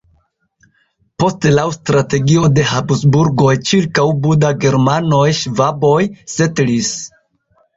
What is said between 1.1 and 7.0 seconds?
Poste laŭ strategio de Habsburgoj ĉirkaŭ Buda germanoj-ŝvaboj setlis.